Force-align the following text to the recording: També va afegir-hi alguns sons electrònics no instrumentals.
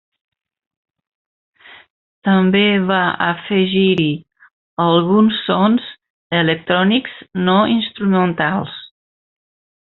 També 2.27 2.63
va 2.91 3.01
afegir-hi 3.25 4.07
alguns 4.87 5.37
sons 5.51 5.87
electrònics 6.41 7.21
no 7.51 7.59
instrumentals. 7.77 8.75